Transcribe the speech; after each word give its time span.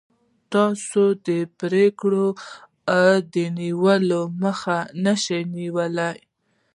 تاسو 0.53 1.03
د 1.27 1.29
پرېکړو 1.59 2.25
د 3.33 3.35
نیولو 3.59 4.21
مخه 4.43 4.77
نشئ 5.03 5.41
نیولی. 5.55 6.11